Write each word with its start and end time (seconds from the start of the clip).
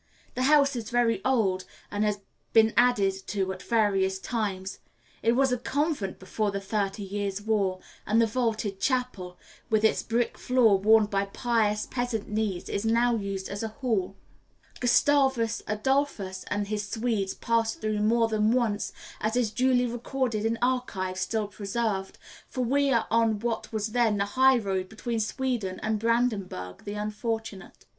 The 0.33 0.41
house 0.49 0.75
is 0.75 0.89
very 0.89 1.23
old, 1.23 1.63
and 1.91 2.03
has 2.03 2.21
been 2.53 2.73
added 2.75 3.13
to 3.27 3.53
at 3.53 3.61
various 3.61 4.17
times. 4.17 4.79
It 5.21 5.33
was 5.33 5.51
a 5.51 5.59
convent 5.59 6.17
before 6.17 6.49
the 6.49 6.59
Thirty 6.59 7.03
Years' 7.03 7.39
War, 7.39 7.79
and 8.07 8.19
the 8.19 8.25
vaulted 8.25 8.79
chapel, 8.79 9.37
with 9.69 9.83
its 9.83 10.01
brick 10.01 10.39
floor 10.39 10.79
worn 10.79 11.05
by 11.05 11.25
pious 11.27 11.85
peasant 11.85 12.27
knees, 12.27 12.67
is 12.67 12.83
now 12.83 13.15
used 13.15 13.47
as 13.47 13.61
a 13.61 13.67
hall. 13.67 14.15
Gustavus 14.79 15.61
Adolphus 15.67 16.45
and 16.47 16.67
his 16.67 16.89
Swedes 16.89 17.35
passed 17.35 17.79
through 17.79 17.99
more 17.99 18.27
than 18.27 18.49
once, 18.53 18.93
as 19.19 19.35
is 19.35 19.51
duly 19.51 19.85
recorded 19.85 20.45
in 20.45 20.57
archives 20.63 21.19
still 21.21 21.45
preserved, 21.47 22.17
for 22.47 22.61
we 22.63 22.89
are 22.91 23.05
on 23.11 23.37
what 23.37 23.71
was 23.71 23.89
then 23.89 24.17
the 24.17 24.25
high 24.25 24.57
road 24.57 24.89
between 24.89 25.19
Sweden 25.19 25.79
and 25.83 25.99
Brandenburg 25.99 26.85
the 26.85 26.95
unfortunate. 26.95 27.85